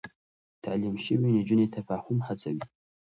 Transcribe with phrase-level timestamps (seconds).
[0.65, 2.63] تعليم شوې نجونې تفاهم هڅوي.